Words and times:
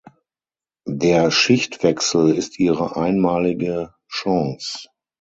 Der 0.87 1.29
Schichtwechsel 1.29 2.31
ist 2.33 2.57
Ihre 2.57 2.95
einmalige 2.95 3.93
Chance! 4.09 4.89